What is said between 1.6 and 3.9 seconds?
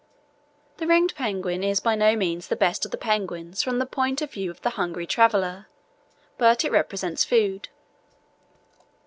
is by no means the best of the penguins from the